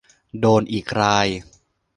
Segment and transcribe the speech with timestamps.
[0.39, 1.27] โดนอีกราย!